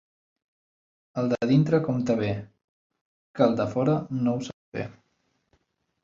El 1.21 1.27
de 1.33 1.37
dintre 1.49 1.79
compta 1.87 2.15
bé, 2.21 2.29
que 3.39 3.45
el 3.47 3.53
de 3.59 3.67
fora 3.75 3.95
no 4.23 4.33
ho 4.39 4.47
sap 4.47 4.79
fer. 4.79 4.87